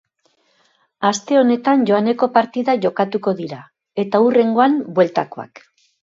Aste 1.09 1.35
honetan 1.41 1.83
joaneko 1.89 2.29
partidak 2.37 2.81
jokatuko 2.85 3.33
dira 3.41 3.59
eta 4.05 4.23
hurrengoa 4.29 4.67
bueltakoak. 5.01 5.63